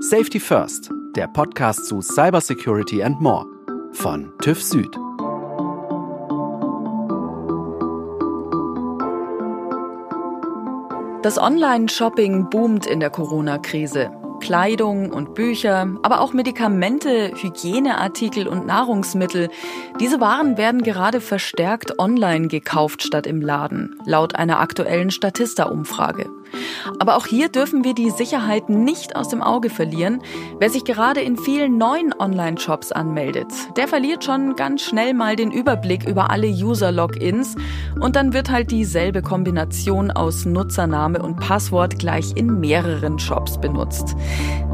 Safety 0.00 0.38
First, 0.38 0.92
der 1.16 1.26
Podcast 1.26 1.86
zu 1.86 2.00
Cybersecurity 2.00 3.02
and 3.02 3.20
More 3.20 3.44
von 3.90 4.32
TÜV 4.40 4.62
Süd. 4.62 4.94
Das 11.24 11.36
Online-Shopping 11.36 12.48
boomt 12.48 12.86
in 12.86 13.00
der 13.00 13.10
Corona-Krise. 13.10 14.12
Kleidung 14.40 15.10
und 15.10 15.34
Bücher, 15.34 15.88
aber 16.04 16.20
auch 16.20 16.32
Medikamente, 16.32 17.32
Hygieneartikel 17.34 18.46
und 18.46 18.66
Nahrungsmittel. 18.66 19.50
Diese 19.98 20.20
Waren 20.20 20.56
werden 20.56 20.82
gerade 20.82 21.20
verstärkt 21.20 21.98
online 21.98 22.46
gekauft 22.46 23.02
statt 23.02 23.26
im 23.26 23.40
Laden, 23.40 23.96
laut 24.04 24.36
einer 24.36 24.60
aktuellen 24.60 25.10
Statista-Umfrage. 25.10 26.30
Aber 26.98 27.16
auch 27.16 27.26
hier 27.26 27.48
dürfen 27.48 27.84
wir 27.84 27.94
die 27.94 28.10
Sicherheit 28.10 28.68
nicht 28.68 29.16
aus 29.16 29.28
dem 29.28 29.42
Auge 29.42 29.70
verlieren. 29.70 30.22
Wer 30.58 30.70
sich 30.70 30.84
gerade 30.84 31.20
in 31.20 31.36
vielen 31.36 31.78
neuen 31.78 32.14
Online-Shops 32.18 32.92
anmeldet, 32.92 33.46
der 33.76 33.88
verliert 33.88 34.24
schon 34.24 34.56
ganz 34.56 34.82
schnell 34.82 35.14
mal 35.14 35.36
den 35.36 35.50
Überblick 35.50 36.08
über 36.08 36.30
alle 36.30 36.48
User-Logins 36.48 37.56
und 38.00 38.16
dann 38.16 38.32
wird 38.32 38.50
halt 38.50 38.70
dieselbe 38.70 39.22
Kombination 39.22 40.10
aus 40.10 40.44
Nutzername 40.44 41.20
und 41.22 41.38
Passwort 41.38 41.98
gleich 41.98 42.36
in 42.36 42.60
mehreren 42.60 43.18
Shops 43.18 43.60
benutzt. 43.60 44.16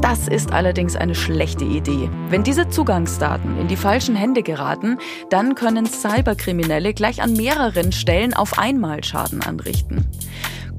Das 0.01 0.27
ist 0.27 0.51
allerdings 0.51 0.95
eine 0.95 1.15
schlechte 1.15 1.65
Idee. 1.65 2.09
Wenn 2.29 2.43
diese 2.43 2.69
Zugangsdaten 2.69 3.57
in 3.57 3.67
die 3.67 3.75
falschen 3.75 4.15
Hände 4.15 4.43
geraten, 4.43 4.97
dann 5.29 5.55
können 5.55 5.85
Cyberkriminelle 5.85 6.93
gleich 6.93 7.21
an 7.21 7.33
mehreren 7.33 7.91
Stellen 7.91 8.33
auf 8.33 8.59
einmal 8.59 9.03
Schaden 9.03 9.41
anrichten. 9.41 10.05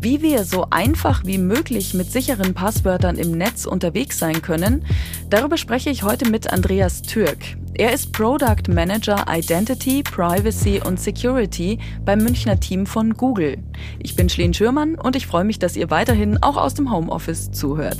Wie 0.09 0.23
wir 0.23 0.45
so 0.45 0.69
einfach 0.71 1.25
wie 1.25 1.37
möglich 1.37 1.93
mit 1.93 2.13
sicheren 2.13 2.55
Passwörtern 2.55 3.19
im 3.19 3.33
Netz 3.33 3.67
unterwegs 3.67 4.21
sein 4.21 4.41
können, 4.41 4.87
darüber 5.31 5.57
spreche 5.57 5.91
ich 5.91 6.05
heute 6.05 6.31
mit 6.31 6.49
Andreas 6.49 7.03
Türk. 7.03 7.39
Er 7.75 7.93
ist 7.93 8.13
Product 8.13 8.73
Manager 8.73 9.25
Identity, 9.29 10.05
Privacy 10.05 10.81
und 10.81 11.01
Security 11.01 11.81
beim 12.05 12.21
Münchner 12.21 12.61
Team 12.61 12.87
von 12.87 13.15
Google. 13.15 13.59
Ich 13.99 14.15
bin 14.15 14.29
Schleen 14.29 14.55
Schürmann 14.55 14.95
und 14.95 15.17
ich 15.17 15.27
freue 15.27 15.43
mich, 15.43 15.59
dass 15.59 15.77
ihr 15.77 15.91
weiterhin 15.91 16.41
auch 16.41 16.57
aus 16.57 16.75
dem 16.75 16.93
Homeoffice 16.93 17.51
zuhört. 17.51 17.99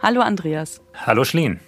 Hallo 0.00 0.22
Andreas. 0.22 0.80
Hallo 0.94 1.24
Schleen. 1.24 1.60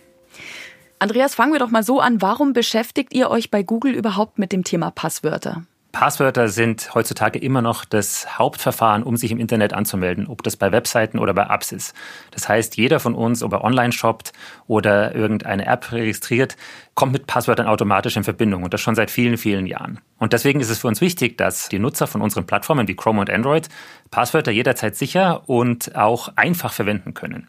Andreas, 0.98 1.34
fangen 1.34 1.52
wir 1.52 1.60
doch 1.60 1.70
mal 1.70 1.82
so 1.82 2.00
an. 2.00 2.22
Warum 2.22 2.54
beschäftigt 2.54 3.12
ihr 3.12 3.28
euch 3.28 3.50
bei 3.50 3.62
Google 3.62 3.92
überhaupt 3.92 4.38
mit 4.38 4.50
dem 4.50 4.64
Thema 4.64 4.90
Passwörter? 4.90 5.64
Passwörter 5.92 6.48
sind 6.48 6.94
heutzutage 6.94 7.38
immer 7.38 7.62
noch 7.62 7.84
das 7.84 8.38
Hauptverfahren, 8.38 9.02
um 9.02 9.16
sich 9.16 9.32
im 9.32 9.40
Internet 9.40 9.72
anzumelden, 9.72 10.28
ob 10.28 10.42
das 10.42 10.56
bei 10.56 10.70
Webseiten 10.70 11.18
oder 11.18 11.34
bei 11.34 11.42
Apps 11.42 11.72
ist. 11.72 11.94
Das 12.30 12.48
heißt, 12.48 12.76
jeder 12.76 13.00
von 13.00 13.14
uns, 13.14 13.42
ob 13.42 13.52
er 13.52 13.64
online 13.64 13.92
shoppt 13.92 14.32
oder 14.68 15.14
irgendeine 15.14 15.66
App 15.66 15.90
registriert, 15.90 16.56
kommt 16.94 17.12
mit 17.12 17.26
Passwörtern 17.26 17.66
automatisch 17.66 18.16
in 18.16 18.24
Verbindung 18.24 18.62
und 18.62 18.72
das 18.72 18.80
schon 18.80 18.94
seit 18.94 19.10
vielen, 19.10 19.36
vielen 19.36 19.66
Jahren. 19.66 20.00
Und 20.18 20.32
deswegen 20.32 20.60
ist 20.60 20.70
es 20.70 20.78
für 20.78 20.88
uns 20.88 21.00
wichtig, 21.00 21.36
dass 21.36 21.68
die 21.68 21.80
Nutzer 21.80 22.06
von 22.06 22.22
unseren 22.22 22.46
Plattformen 22.46 22.86
wie 22.86 22.94
Chrome 22.96 23.20
und 23.20 23.30
Android 23.30 23.68
Passwörter 24.10 24.52
jederzeit 24.52 24.96
sicher 24.96 25.48
und 25.48 25.96
auch 25.96 26.36
einfach 26.36 26.72
verwenden 26.72 27.14
können. 27.14 27.48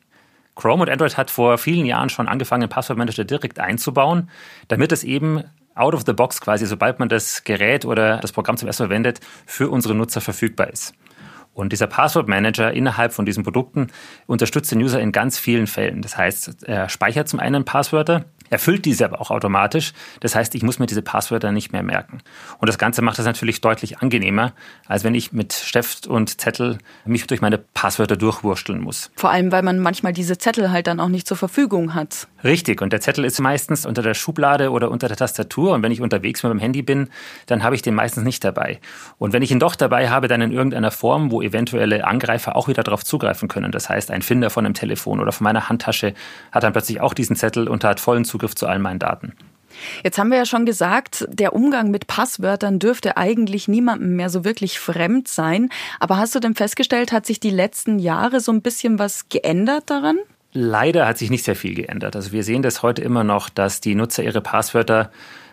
Chrome 0.56 0.84
und 0.84 0.89
Android 0.89 1.17
hat 1.17 1.31
vor 1.31 1.58
vielen 1.58 1.86
Jahren 1.86 2.09
schon 2.09 2.28
angefangen, 2.28 2.69
Passwortmanager 2.69 3.23
direkt 3.23 3.59
einzubauen, 3.59 4.30
damit 4.67 4.92
es 4.92 5.03
eben 5.03 5.44
out 5.75 5.94
of 5.94 6.03
the 6.05 6.14
box 6.14 6.41
quasi, 6.41 6.66
sobald 6.66 7.00
man 7.00 7.09
das 7.09 7.44
Gerät 7.44 7.86
oder 7.86 8.17
das 8.17 8.31
Programm 8.31 8.58
zum 8.58 8.67
ersten 8.67 8.83
Mal 8.83 8.88
verwendet, 8.88 9.19
für 9.45 9.69
unsere 9.69 9.95
Nutzer 9.95 10.22
verfügbar 10.22 10.69
ist. 10.69 10.94
Und 11.53 11.73
dieser 11.73 11.88
Passwortmanager 11.88 12.72
innerhalb 12.72 13.13
von 13.13 13.25
diesen 13.25 13.44
Produkten 13.44 13.88
unterstützt 14.25 14.72
den 14.72 14.81
User 14.81 15.02
in 15.02 15.11
ganz 15.11 15.38
vielen 15.38 15.67
Fällen. 15.67 16.02
Das 16.02 16.16
heißt, 16.17 16.63
er 16.63 16.88
speichert 16.88 17.28
zum 17.28 17.39
einen 17.39 17.66
Passwörter, 17.66 18.25
erfüllt 18.52 18.85
diese 18.85 19.05
aber 19.05 19.19
auch 19.19 19.31
automatisch. 19.31 19.94
Das 20.19 20.35
heißt, 20.35 20.53
ich 20.53 20.61
muss 20.61 20.77
mir 20.77 20.85
diese 20.85 21.01
Passwörter 21.01 21.51
nicht 21.51 21.72
mehr 21.72 21.81
merken. 21.81 22.22
Und 22.59 22.67
das 22.67 22.78
Ganze 22.78 23.01
macht 23.01 23.17
es 23.17 23.25
natürlich 23.25 23.62
deutlich 23.62 24.00
angenehmer, 24.00 24.53
als 24.88 25.03
wenn 25.03 25.16
ich 25.16 25.31
mit 25.31 25.53
Stift 25.53 26.06
und 26.06 26.39
Zettel 26.39 26.78
mich 27.06 27.25
durch 27.25 27.41
meine 27.41 27.57
Passwörter 27.57 28.17
durchwursteln 28.17 28.81
muss. 28.81 29.09
Vor 29.16 29.31
allem, 29.31 29.51
weil 29.51 29.63
man 29.63 29.79
manchmal 29.79 30.13
diese 30.13 30.38
Zettel 30.38 30.72
halt 30.72 30.88
dann 30.88 31.00
auch 31.00 31.07
nicht 31.07 31.28
zur 31.28 31.38
Verfügung 31.38 31.95
hat. 31.95 32.28
Richtig. 32.44 32.81
Und 32.81 32.91
der 32.91 33.01
Zettel 33.01 33.23
ist 33.23 33.40
meistens 33.40 33.85
unter 33.85 34.01
der 34.01 34.13
Schublade 34.13 34.72
oder 34.72 34.91
unter 34.91 35.07
der 35.07 35.17
Tastatur. 35.17 35.73
Und 35.73 35.81
wenn 35.81 35.91
ich 35.91 36.01
unterwegs 36.01 36.44
mit 36.44 36.51
dem 36.51 36.59
Handy 36.59 36.81
bin, 36.81 37.09
dann 37.45 37.63
habe 37.63 37.75
ich 37.75 37.81
den 37.81 37.95
meistens 37.95 38.23
nicht 38.23 38.44
dabei. 38.44 38.79
Und 39.17 39.31
wenn 39.31 39.44
ich 39.44 39.51
ihn 39.51 39.59
doch 39.59 39.75
dabei 39.75 40.09
habe, 40.09 40.28
dann 40.28 40.41
in 40.41 40.51
irgendeiner 40.51 40.91
Form, 40.91 41.31
wo 41.31 41.41
eventuelle 41.41 42.06
Angreifer 42.06 42.57
auch 42.57 42.67
wieder 42.67 42.84
darauf 42.84 43.06
zugreifen 43.06 43.47
können. 43.47 43.72
Das 43.72 43.90
heißt, 43.90 44.11
ein 44.11 44.22
Finder 44.22 44.50
von 44.50 44.66
einem 44.66 44.73
Telefon 44.73 45.22
oder 45.22 45.31
von 45.31 45.45
meiner 45.45 45.69
Handtasche 45.69 46.13
hat 46.51 46.63
dann 46.63 46.73
plötzlich 46.73 47.00
auch 47.00 47.13
diesen 47.13 47.38
Zettel 47.38 47.69
und 47.69 47.85
hat 47.85 48.00
vollen 48.01 48.25
Zugriff 48.25 48.41
Zugriff 48.41 48.56
zu 48.56 48.68
all 48.68 48.79
meinen 48.79 49.00
Daten. 49.00 49.34
Jetzt 50.03 50.18
haben 50.18 50.29
wir 50.29 50.38
ja 50.38 50.46
schon 50.46 50.66
gesagt, 50.66 51.25
der 51.29 51.53
Umgang 51.53 51.91
mit 51.91 52.07
Passwörtern 52.07 52.79
dürfte 52.79 53.18
eigentlich 53.18 53.68
niemandem 53.68 54.16
mehr 54.16 54.29
so 54.29 54.44
wirklich 54.44 54.79
fremd 54.79 55.28
sein. 55.28 55.69
Aber 56.00 56.18
hast 56.18 56.35
du 56.35 56.40
denn 56.40 56.56
festgestellt, 56.56 57.12
hat 57.12 57.25
sich 57.25 57.40
die 57.40 57.52
letzten 57.52 58.00
Jahre 58.00 58.41
so 58.41 58.52
ein 58.52 58.62
bisschen 58.62 59.00
was 59.00 59.29
geändert 59.29 59.90
daran? 59.90 60.18
Leider 60.53 61.07
hat 61.07 61.18
sich 61.18 61.29
nicht 61.29 61.46
sehr 61.46 61.56
viel 61.56 61.74
geändert. 61.74 62.16
Also 62.16 62.34
wir 62.34 62.44
sehen 62.44 62.62
das 62.62 62.84
heute 62.84 63.02
immer 63.02 63.24
noch, 63.24 63.50
dass 63.50 63.79
die 63.79 63.96
Nutzer 63.96 64.24
ihre 64.24 64.41
Passwörter 64.41 65.09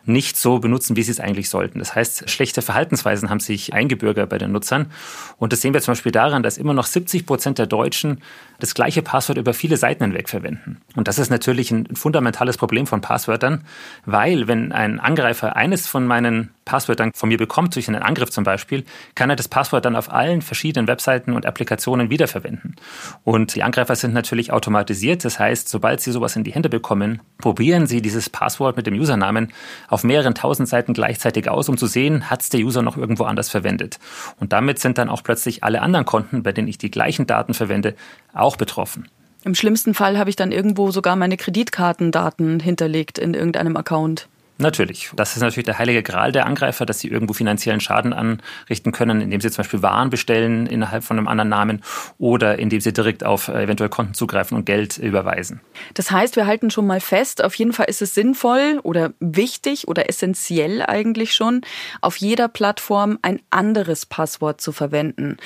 nicht 0.09 0.37
so 0.37 0.59
benutzen, 0.59 0.97
wie 0.97 1.03
sie 1.03 1.11
es 1.11 1.21
eigentlich 1.21 1.49
sollten. 1.49 1.79
Das 1.79 1.95
heißt, 1.95 2.29
schlechte 2.31 2.63
Verhaltensweisen 2.63 3.31
haben 3.31 3.41
sich 3.41 3.75
eingebürgert 3.75 4.29
bei 4.29 4.39
den 4.39 4.53
Nutzern. 4.53 4.91
Und 5.37 5.53
das 5.53 5.61
sehen 5.61 5.75
wir 5.75 5.81
zum 5.81 5.93
Beispiel 5.93 6.13
daran, 6.13 6.43
dass 6.43 6.59
immer 6.59 6.75
noch 6.75 6.87
70 6.87 7.27
Prozent 7.27 7.59
der 7.59 7.67
Deutschen 7.67 8.23
das 8.59 8.75
gleiche 8.75 9.03
Passwort 9.03 9.39
über 9.39 9.55
viele 9.55 9.77
Seiten 9.77 10.05
hinweg 10.05 10.29
verwenden. 10.29 10.81
Und 10.97 11.09
das 11.09 11.19
ist 11.19 11.31
natürlich 11.31 11.71
ein 11.71 11.95
fundamentales 11.95 12.57
Problem 12.57 12.87
von 12.87 13.01
Passwörtern, 13.01 13.65
weil 14.07 14.49
wenn 14.49 14.73
ein 14.73 14.99
Angreifer 14.99 15.57
eines 15.57 15.87
von 15.87 16.07
meinen 16.07 16.51
Passwörtern 16.69 17.13
von 17.15 17.31
mir 17.31 17.39
bekommt, 17.39 17.75
durch 17.75 17.89
einen 17.89 18.03
Angriff 18.03 18.31
zum 18.31 18.45
Beispiel, 18.45 18.85
kann 19.15 19.31
er 19.31 19.37
das 19.37 19.49
Passwort 19.49 19.87
dann 19.87 19.97
auf 19.97 20.13
allen 20.13 20.43
verschiedenen 20.43 20.87
Webseiten 20.87 21.33
und 21.33 21.47
Applikationen 21.47 22.11
wiederverwenden. 22.11 22.77
Und 23.25 23.55
die 23.55 23.63
Angreifer 23.63 23.97
sind 23.97 24.13
natürlich 24.13 24.53
automatisiert. 24.53 25.25
Das 25.25 25.39
heißt, 25.39 25.69
sobald 25.69 26.03
sie 26.03 26.13
sowas 26.13 26.37
in 26.37 26.45
die 26.45 26.53
Hände 26.53 26.69
bekommen, 26.69 27.23
probieren 27.39 27.87
sie 27.87 28.03
dieses 28.03 28.29
Passwort 28.29 28.77
mit 28.77 28.87
dem 28.87 28.95
Usernamen 28.95 29.53
auf 29.89 30.05
mehreren 30.05 30.35
tausend 30.35 30.69
Seiten 30.69 30.93
gleichzeitig 30.93 31.49
aus, 31.49 31.71
um 31.71 31.79
zu 31.79 31.87
sehen, 31.87 32.29
hat 32.29 32.43
es 32.43 32.51
der 32.51 32.61
User 32.61 32.83
noch 32.83 32.99
irgendwo 32.99 33.25
anders 33.25 33.49
verwendet. 33.49 33.99
Und 34.39 34.53
damit 34.53 34.79
sind 34.79 34.99
dann 34.99 35.09
auch 35.09 35.23
plötzlich 35.23 35.65
alle 35.65 35.81
anderen 35.81 36.05
Konten, 36.05 36.43
bei 36.43 36.53
denen 36.53 36.69
ich 36.69 36.77
die 36.77 36.91
gleichen 36.91 37.27
Daten 37.27 37.55
verwende, 37.55 37.95
auch 38.35 38.57
betroffen. 38.57 39.09
Im 39.45 39.55
schlimmsten 39.55 39.95
Fall 39.95 40.19
habe 40.19 40.31
ich 40.31 40.37
dann 40.37 40.53
irgendwo 40.53 40.91
sogar 40.91 41.17
meine 41.17 41.37
Kreditkartendaten 41.37 42.61
hinterlegt 42.61 43.19
in 43.19 43.35
irgendeinem 43.35 43.77
Account. 43.77 44.29
Natürlich. 44.61 45.11
Das 45.15 45.37
ist 45.37 45.43
natürlich 45.43 45.67
der 45.67 45.79
heilige 45.79 46.03
Gral 46.03 46.33
der 46.33 46.45
Angreifer, 46.45 46.85
dass 46.85 46.99
sie 46.99 47.07
irgendwo 47.07 47.33
finanziellen 47.33 47.81
Schaden 47.81 48.13
anrichten 48.13 48.91
können, 48.91 49.21
indem 49.21 49.41
sie 49.41 49.51
zum 49.53 49.59
Beispiel 49.59 49.83
Waren 49.83 50.11
bestellen 50.11 50.67
innerhalb 50.67 51.05
von 51.05 51.17
einem 51.17 51.29
anderen 51.29 51.49
Namen 51.49 51.83
oder 52.19 52.59
indem 52.59 52.81
sie 52.81 52.93
direkt 52.93 53.23
auf 53.23 53.47
äh, 53.47 53.63
eventuell 53.63 53.89
Konten 53.89 54.15
zugreifen 54.15 54.57
und 54.57 54.65
Geld 54.65 54.99
überweisen. 54.99 55.61
Das 55.95 56.11
heißt, 56.11 56.35
wir 56.35 56.47
halten 56.47 56.73
schon 56.73 56.89
mal 56.89 57.01
fest, 57.01 57.45
auf 57.45 57.55
jeden 57.55 57.73
Fall 57.73 57.87
ist 57.89 58.03
es 58.03 58.15
sinnvoll 58.15 58.81
oder 58.83 59.13
wichtig 59.21 59.87
oder 59.87 60.09
essentiell 60.09 60.83
eigentlich 60.83 61.35
schon, 61.35 61.61
auf 62.01 62.17
jeder 62.17 62.49
Plattform 62.49 63.21
ein 63.23 63.41
anderes 63.51 64.07
Passwort 64.07 64.61
zu 64.61 64.73
verwenden. 64.73 65.37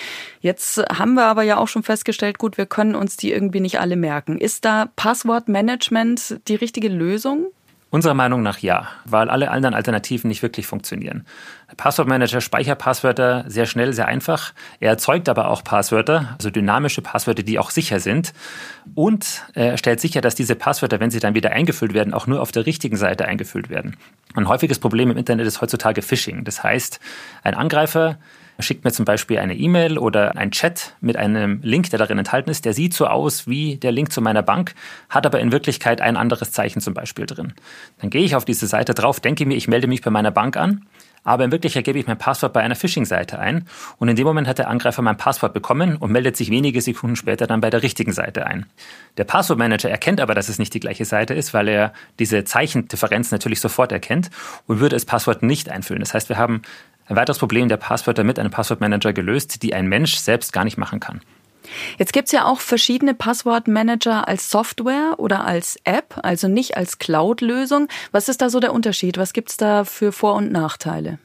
Jetzt 0.41 0.79
haben 0.79 1.15
wir 1.15 1.27
aber 1.27 1.43
ja 1.43 1.59
auch 1.59 1.69
schon 1.69 1.83
festgestellt, 1.83 2.39
gut, 2.39 2.57
wir 2.57 2.67
können 2.67 2.95
uns 2.95 3.19
die 3.19 3.31
irgendwie 3.31 3.61
nicht 3.61 3.79
alle 3.79 3.97
merken. 3.97 4.39
Ist 4.39 4.65
da 4.65 4.89
Passwortmanagement 4.97 6.41
die 6.49 6.55
richtige 6.55 6.89
Lösung? 6.89 7.49
Unserer 7.93 8.15
Meinung 8.15 8.43
nach 8.43 8.57
ja, 8.57 8.89
weil 9.05 9.29
alle 9.29 9.51
anderen 9.51 9.75
Alternativen 9.75 10.29
nicht 10.29 10.41
wirklich 10.43 10.67
funktionieren. 10.67 11.27
Der 11.71 11.75
Passwortmanager 11.75 12.41
speichert 12.41 12.79
Passwörter 12.79 13.45
sehr 13.49 13.67
schnell, 13.67 13.93
sehr 13.93 14.09
einfach. 14.09 14.55
Er 14.81 14.89
erzeugt 14.89 15.29
aber 15.29 15.49
auch 15.49 15.63
Passwörter, 15.63 16.35
also 16.39 16.49
dynamische 16.49 17.03
Passwörter, 17.03 17.43
die 17.43 17.59
auch 17.59 17.69
sicher 17.69 18.01
sind. 18.01 18.33
Und 18.95 19.43
er 19.53 19.77
stellt 19.77 20.01
sicher, 20.01 20.23
dass 20.23 20.35
diese 20.35 20.57
Passwörter, 20.57 21.01
wenn 21.01 21.11
sie 21.11 21.21
dann 21.21 21.35
wieder 21.35 21.51
eingefüllt 21.51 21.93
werden, 21.93 22.15
auch 22.15 22.27
nur 22.27 22.41
auf 22.41 22.51
der 22.51 22.65
richtigen 22.65 22.97
Seite 22.97 23.27
eingefüllt 23.27 23.69
werden. 23.69 23.99
Ein 24.35 24.49
häufiges 24.49 24.79
Problem 24.79 25.11
im 25.11 25.19
Internet 25.19 25.47
ist 25.47 25.61
heutzutage 25.61 26.01
Phishing. 26.01 26.45
Das 26.45 26.63
heißt, 26.63 26.99
ein 27.43 27.55
Angreifer 27.55 28.17
schickt 28.63 28.85
mir 28.85 28.93
zum 28.93 29.05
Beispiel 29.05 29.39
eine 29.39 29.55
E-Mail 29.55 29.99
oder 29.99 30.37
ein 30.37 30.51
Chat 30.51 30.95
mit 31.01 31.17
einem 31.17 31.61
Link, 31.63 31.91
der 31.91 31.99
darin 31.99 32.19
enthalten 32.19 32.51
ist. 32.51 32.65
Der 32.65 32.73
sieht 32.73 32.95
so 32.95 33.07
aus 33.07 33.47
wie 33.47 33.77
der 33.77 33.93
Link 33.93 34.13
zu 34.13 34.21
meiner 34.21 34.43
Bank, 34.43 34.75
hat 35.09 35.27
aber 35.27 35.41
in 35.41 35.53
Wirklichkeit 35.53 36.01
ein 36.01 36.17
anderes 36.17 36.53
Zeichen 36.53 36.81
zum 36.81 36.95
Beispiel 36.95 37.27
drin. 37.27 37.53
Dann 38.01 38.11
gehe 38.11 38.25
ich 38.25 38.35
auf 38.35 38.45
diese 38.45 38.67
Seite 38.67 38.95
drauf, 38.95 39.21
denke 39.21 39.45
mir, 39.47 39.57
ich 39.57 39.69
melde 39.69 39.87
mich 39.87 40.03
bei 40.03 40.11
meiner 40.11 40.31
Bank 40.31 40.57
an. 40.57 40.87
Aber 41.25 41.45
in 41.45 41.53
Wirklichkeit 41.53 41.85
gebe 41.85 41.99
ich 41.99 42.07
mein 42.07 42.19
Passwort 42.19 42.53
bei 42.53 42.63
einer 42.63 42.75
Phishing-Seite 42.75 43.39
ein 43.39 43.67
und 43.99 44.09
in 44.09 44.17
dem 44.17 44.27
Moment 44.27 44.49
hat 44.49 44.59
der 44.59 44.69
Angreifer 44.69 45.03
mein 45.03 45.17
Passwort 45.17 45.55
bekommen 45.55 45.97
und 45.97 46.11
meldet 46.11 46.37
sich 46.37 46.51
wenige 46.51 46.81
Sekunden 46.81 47.17
später 47.17 47.47
dann 47.47 47.61
bei 47.61 47.71
der 47.71 47.83
richtigen 47.83 48.13
Seite 48.13 48.47
ein. 48.47 48.67
Der 49.19 49.25
Passwortmanager 49.25 49.89
erkennt 49.89 50.21
aber, 50.21 50.35
dass 50.35 50.49
es 50.49 50.59
nicht 50.59 50.75
die 50.75 50.81
gleiche 50.81 51.05
Seite 51.05 51.35
ist, 51.35 51.55
weil 51.55 51.69
er 51.69 51.93
diese 52.19 52.43
Zeichendifferenz 52.45 53.31
natürlich 53.31 53.61
sofort 53.61 53.93
erkennt 53.93 54.31
und 54.67 54.81
würde 54.81 54.97
das 54.97 55.05
Passwort 55.05 55.43
nicht 55.45 55.69
einfüllen. 55.69 56.01
Das 56.01 56.13
heißt, 56.13 56.29
wir 56.29 56.39
haben 56.39 56.63
ein 57.07 57.17
weiteres 57.17 57.39
Problem 57.39 57.69
der 57.69 57.77
Passwörter 57.77 58.25
mit 58.25 58.39
einem 58.39 58.51
Passwortmanager 58.51 59.13
gelöst, 59.13 59.63
die 59.63 59.75
ein 59.75 59.87
Mensch 59.87 60.17
selbst 60.17 60.53
gar 60.53 60.65
nicht 60.65 60.79
machen 60.79 61.01
kann. 61.01 61.21
Jetzt 61.99 62.13
gibt's 62.13 62.33
ja 62.33 62.45
auch 62.45 62.61
verschiedene 62.61 63.15
Passwortmanager 63.15 64.27
als 64.27 64.51
Software 64.51 65.15
oder 65.19 65.45
als 65.45 65.79
App, 65.85 66.19
also 66.23 66.49
nicht 66.49 66.77
als 66.77 66.99
Cloud-Lösung. 66.99 67.89
Was 68.11 68.29
ist 68.29 68.43
da 68.43 68.51
so 68.51 68.61
der 68.61 68.73
Unterschied? 68.73 69.17
Was 69.19 69.33
gibt's 69.33 69.57
da 69.57 69.85
für 69.85 70.13
Vor- 70.13 70.35
und 70.35 70.53
Nachteile? 70.53 71.19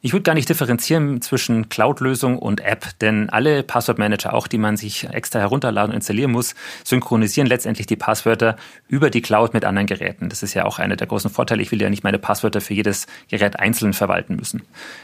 Ich 0.00 0.12
würde 0.12 0.22
gar 0.22 0.34
nicht 0.34 0.48
differenzieren 0.48 1.20
zwischen 1.22 1.68
Cloud-Lösung 1.68 2.38
und 2.38 2.60
App, 2.60 2.86
denn 3.00 3.30
alle 3.30 3.64
Passwortmanager, 3.64 4.32
auch 4.32 4.46
die 4.46 4.58
man 4.58 4.76
sich 4.76 5.08
extra 5.08 5.40
herunterladen 5.40 5.90
und 5.90 5.96
installieren 5.96 6.30
muss, 6.30 6.54
synchronisieren 6.84 7.48
letztendlich 7.48 7.88
die 7.88 7.96
Passwörter 7.96 8.54
über 8.86 9.10
die 9.10 9.22
Cloud 9.22 9.54
mit 9.54 9.64
anderen 9.64 9.88
Geräten. 9.88 10.28
Das 10.28 10.44
ist 10.44 10.54
ja 10.54 10.66
auch 10.66 10.78
einer 10.78 10.94
der 10.94 11.08
großen 11.08 11.30
Vorteile. 11.30 11.62
Ich 11.62 11.72
will 11.72 11.82
ja 11.82 11.90
nicht 11.90 12.04
meine 12.04 12.20
Passwörter 12.20 12.60
für 12.60 12.74
jedes 12.74 13.08
Gerät 13.28 13.58
einzeln 13.58 13.92
verwalten 13.92 14.36
müssen. 14.36 14.62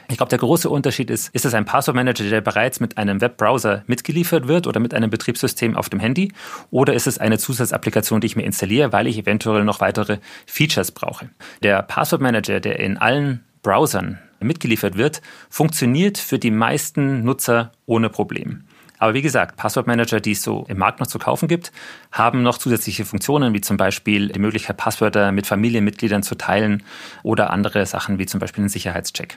Ich 0.08 0.16
glaube, 0.16 0.30
der 0.30 0.38
große 0.38 0.70
Unterschied 0.70 1.10
ist, 1.10 1.34
ist 1.34 1.44
es 1.44 1.54
ein 1.54 1.64
Passwortmanager, 1.64 2.30
der 2.30 2.40
bereits 2.40 2.78
mit 2.78 2.96
einem 2.96 3.20
Webbrowser 3.20 3.82
mitgeliefert 3.88 4.46
wird 4.46 4.68
oder 4.68 4.78
mit 4.78 4.94
einem 4.94 5.10
Betriebssystem 5.10 5.76
auf 5.76 5.88
dem 5.88 5.98
Handy 5.98 6.32
oder 6.70 6.94
ist 6.94 7.08
es 7.08 7.18
eine 7.18 7.38
Zusatzapplikation, 7.38 8.20
die 8.20 8.28
ich 8.28 8.36
mir 8.36 8.44
installiere, 8.44 8.92
weil 8.92 9.08
ich 9.08 9.18
eventuell 9.18 9.64
noch 9.64 9.80
weitere 9.80 10.18
Features 10.46 10.92
brauche. 10.92 11.30
Der 11.64 11.82
Passwortmanager, 11.82 12.60
der 12.60 12.78
in 12.78 12.96
allen 12.96 13.44
Browsern 13.64 14.20
mitgeliefert 14.44 14.96
wird, 14.96 15.22
funktioniert 15.50 16.18
für 16.18 16.38
die 16.38 16.50
meisten 16.50 17.24
Nutzer 17.24 17.72
ohne 17.86 18.10
Problem. 18.10 18.64
Aber 18.98 19.12
wie 19.12 19.22
gesagt, 19.22 19.56
Passwortmanager, 19.56 20.20
die 20.20 20.32
es 20.32 20.42
so 20.42 20.64
im 20.68 20.78
Markt 20.78 21.00
noch 21.00 21.06
zu 21.06 21.18
kaufen 21.18 21.48
gibt, 21.48 21.72
haben 22.12 22.42
noch 22.42 22.58
zusätzliche 22.58 23.04
Funktionen, 23.04 23.52
wie 23.52 23.60
zum 23.60 23.76
Beispiel 23.76 24.28
die 24.28 24.38
Möglichkeit, 24.38 24.76
Passwörter 24.76 25.32
mit 25.32 25.46
Familienmitgliedern 25.46 26.22
zu 26.22 26.36
teilen 26.36 26.82
oder 27.22 27.50
andere 27.50 27.84
Sachen, 27.86 28.18
wie 28.18 28.26
zum 28.26 28.40
Beispiel 28.40 28.62
einen 28.62 28.70
Sicherheitscheck. 28.70 29.36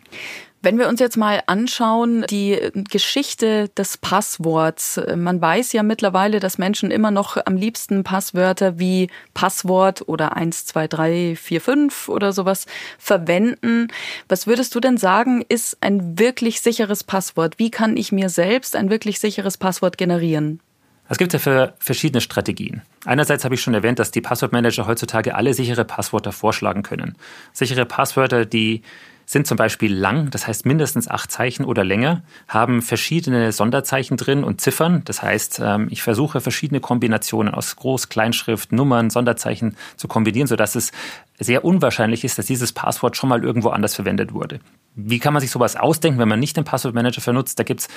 Wenn 0.61 0.79
wir 0.79 0.87
uns 0.87 0.99
jetzt 0.99 1.17
mal 1.17 1.43
anschauen, 1.45 2.25
die 2.29 2.59
Geschichte 2.89 3.69
des 3.69 3.97
Passworts. 3.97 4.99
Man 5.15 5.39
weiß 5.39 5.71
ja 5.73 5.83
mittlerweile, 5.83 6.39
dass 6.39 6.57
Menschen 6.57 6.89
immer 6.89 7.11
noch 7.11 7.37
am 7.45 7.55
liebsten 7.55 8.03
Passwörter 8.03 8.79
wie 8.79 9.09
Passwort 9.35 10.07
oder 10.07 10.35
1, 10.35 10.65
2, 10.65 10.87
3, 10.87 11.35
4, 11.35 11.61
5 11.61 12.09
oder 12.09 12.33
sowas 12.33 12.65
verwenden. 12.97 13.87
Was 14.27 14.47
würdest 14.47 14.73
du 14.73 14.79
denn 14.79 14.97
sagen, 14.97 15.45
ist 15.47 15.77
ein 15.81 16.17
wirklich 16.17 16.61
sicheres 16.61 17.03
Passwort? 17.03 17.59
Wie 17.59 17.69
kann 17.69 17.95
ich 17.95 18.11
mir 18.11 18.29
selbst 18.29 18.75
ein 18.75 18.89
wirklich 18.89 19.19
sicheres 19.19 19.57
Passwort 19.57 19.97
generieren? 19.97 20.59
Es 21.07 21.17
gibt 21.17 21.33
dafür 21.33 21.75
verschiedene 21.79 22.19
Strategien. 22.19 22.81
Einerseits 23.05 23.45
habe 23.45 23.55
ich 23.55 23.61
schon 23.61 23.73
erwähnt, 23.73 23.99
dass 23.99 24.11
die 24.11 24.21
Passwortmanager 24.21 24.87
heutzutage 24.87 25.35
alle 25.35 25.53
sichere 25.53 25.85
Passwörter 25.85 26.31
vorschlagen 26.31 26.83
können. 26.83 27.15
Sichere 27.53 27.85
Passwörter, 27.85 28.45
die 28.45 28.81
sind 29.29 29.45
zum 29.45 29.57
Beispiel 29.57 29.93
lang, 29.93 30.29
das 30.29 30.47
heißt 30.47 30.65
mindestens 30.65 31.09
acht 31.09 31.29
Zeichen 31.29 31.65
oder 31.65 31.83
länger, 31.83 32.23
haben 32.47 32.81
verschiedene 32.81 33.51
Sonderzeichen 33.51 34.15
drin 34.15 34.45
und 34.45 34.61
Ziffern. 34.61 35.01
Das 35.03 35.21
heißt, 35.21 35.59
ähm, 35.61 35.89
ich 35.91 36.01
versuche 36.01 36.39
verschiedene 36.39 36.79
Kombinationen 36.79 37.53
aus 37.53 37.75
Groß-, 37.77 38.07
Kleinschrift, 38.07 38.71
Nummern, 38.71 39.09
Sonderzeichen 39.09 39.75
zu 39.97 40.07
kombinieren, 40.07 40.47
sodass 40.47 40.75
es 40.75 40.93
sehr 41.39 41.65
unwahrscheinlich 41.65 42.23
ist, 42.23 42.39
dass 42.39 42.45
dieses 42.45 42.71
Passwort 42.71 43.17
schon 43.17 43.27
mal 43.27 43.43
irgendwo 43.43 43.69
anders 43.69 43.95
verwendet 43.95 44.33
wurde. 44.33 44.61
Wie 44.95 45.19
kann 45.19 45.33
man 45.33 45.41
sich 45.41 45.51
sowas 45.51 45.75
ausdenken, 45.75 46.19
wenn 46.19 46.29
man 46.29 46.39
nicht 46.39 46.55
den 46.55 46.63
Passwortmanager 46.63 47.21
benutzt? 47.21 47.59
Da 47.59 47.63
gibt 47.63 47.81
es 47.81 47.87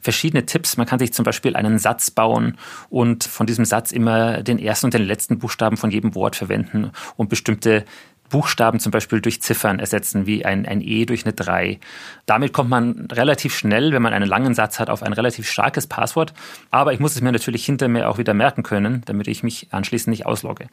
verschiedene 0.00 0.46
Tipps. 0.46 0.76
Man 0.76 0.86
kann 0.86 1.00
sich 1.00 1.12
zum 1.12 1.24
Beispiel 1.24 1.56
einen 1.56 1.78
Satz 1.78 2.12
bauen 2.12 2.56
und 2.88 3.24
von 3.24 3.46
diesem 3.46 3.64
Satz 3.64 3.90
immer 3.90 4.42
den 4.42 4.58
ersten 4.60 4.86
und 4.86 4.94
den 4.94 5.04
letzten 5.04 5.38
Buchstaben 5.40 5.76
von 5.76 5.90
jedem 5.90 6.14
Wort 6.14 6.36
verwenden 6.36 6.92
und 7.16 7.28
bestimmte 7.28 7.84
Buchstaben 8.28 8.80
zum 8.80 8.92
Beispiel 8.92 9.20
durch 9.20 9.42
Ziffern 9.42 9.78
ersetzen, 9.78 10.26
wie 10.26 10.44
ein, 10.44 10.66
ein 10.66 10.80
E 10.80 11.04
durch 11.06 11.24
eine 11.24 11.32
3. 11.32 11.78
Damit 12.26 12.52
kommt 12.52 12.70
man 12.70 13.08
relativ 13.12 13.56
schnell, 13.56 13.92
wenn 13.92 14.02
man 14.02 14.12
einen 14.12 14.28
langen 14.28 14.54
Satz 14.54 14.78
hat, 14.78 14.90
auf 14.90 15.02
ein 15.02 15.12
relativ 15.12 15.48
starkes 15.48 15.86
Passwort. 15.86 16.34
Aber 16.70 16.92
ich 16.92 17.00
muss 17.00 17.14
es 17.14 17.22
mir 17.22 17.32
natürlich 17.32 17.64
hinter 17.64 17.88
mir 17.88 18.08
auch 18.08 18.18
wieder 18.18 18.34
merken 18.34 18.62
können, 18.62 19.02
damit 19.06 19.28
ich 19.28 19.42
mich 19.42 19.68
anschließend 19.70 20.10
nicht 20.10 20.26
auslogge. 20.26 20.66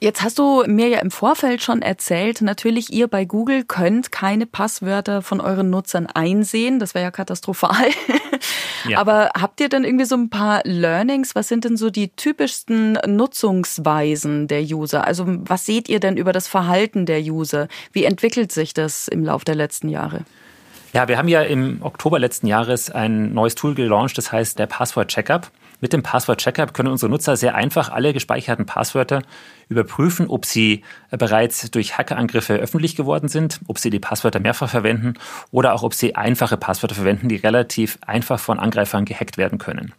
Jetzt 0.00 0.22
hast 0.22 0.38
du 0.38 0.64
mir 0.66 0.88
ja 0.88 0.98
im 0.98 1.10
Vorfeld 1.10 1.62
schon 1.62 1.80
erzählt, 1.80 2.42
natürlich 2.42 2.92
ihr 2.92 3.08
bei 3.08 3.24
Google 3.24 3.64
könnt 3.64 4.12
keine 4.12 4.44
Passwörter 4.44 5.22
von 5.22 5.40
euren 5.40 5.70
Nutzern 5.70 6.06
einsehen. 6.06 6.78
Das 6.78 6.94
wäre 6.94 7.04
ja 7.04 7.10
katastrophal. 7.10 7.88
Ja. 8.86 8.98
Aber 8.98 9.30
habt 9.34 9.60
ihr 9.60 9.70
denn 9.70 9.82
irgendwie 9.84 10.04
so 10.04 10.14
ein 10.14 10.28
paar 10.28 10.60
Learnings? 10.64 11.34
Was 11.34 11.48
sind 11.48 11.64
denn 11.64 11.78
so 11.78 11.88
die 11.88 12.08
typischsten 12.08 12.98
Nutzungsweisen 13.06 14.46
der 14.46 14.60
User? 14.60 15.06
Also 15.06 15.24
was 15.26 15.64
seht 15.64 15.88
ihr 15.88 16.00
denn 16.00 16.18
über 16.18 16.34
das 16.34 16.48
Verhalten 16.48 17.06
der 17.06 17.20
User? 17.20 17.68
Wie 17.92 18.04
entwickelt 18.04 18.52
sich 18.52 18.74
das 18.74 19.08
im 19.08 19.24
Laufe 19.24 19.46
der 19.46 19.54
letzten 19.54 19.88
Jahre? 19.88 20.24
Ja, 20.92 21.08
wir 21.08 21.16
haben 21.16 21.28
ja 21.28 21.42
im 21.42 21.78
Oktober 21.80 22.18
letzten 22.18 22.46
Jahres 22.46 22.90
ein 22.90 23.32
neues 23.32 23.54
Tool 23.54 23.74
gelauncht, 23.74 24.16
das 24.18 24.30
heißt 24.30 24.58
der 24.58 24.66
Passwort 24.66 25.08
Checkup. 25.08 25.50
Mit 25.84 25.92
dem 25.92 26.02
Passwort 26.02 26.40
Checkup 26.40 26.72
können 26.72 26.88
unsere 26.88 27.10
Nutzer 27.10 27.36
sehr 27.36 27.54
einfach 27.56 27.90
alle 27.90 28.14
gespeicherten 28.14 28.64
Passwörter 28.64 29.20
überprüfen, 29.68 30.28
ob 30.30 30.46
sie 30.46 30.82
bereits 31.10 31.70
durch 31.70 31.98
Hackerangriffe 31.98 32.54
öffentlich 32.54 32.96
geworden 32.96 33.28
sind, 33.28 33.60
ob 33.66 33.78
sie 33.78 33.90
die 33.90 33.98
Passwörter 33.98 34.40
mehrfach 34.40 34.70
verwenden 34.70 35.12
oder 35.50 35.74
auch 35.74 35.82
ob 35.82 35.92
sie 35.92 36.16
einfache 36.16 36.56
Passwörter 36.56 36.94
verwenden, 36.94 37.28
die 37.28 37.36
relativ 37.36 37.98
einfach 38.06 38.40
von 38.40 38.58
Angreifern 38.58 39.04
gehackt 39.04 39.36
werden 39.36 39.58
können. 39.58 39.92